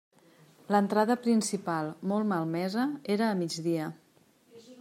L'entrada 0.75 1.17
principal, 1.25 1.91
molt 2.13 2.31
malmesa, 2.33 2.89
era 3.19 3.29
a 3.31 3.39
migdia. 3.45 3.93